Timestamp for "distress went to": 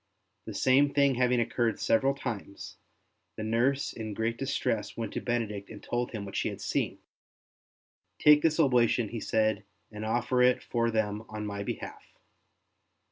4.35-5.21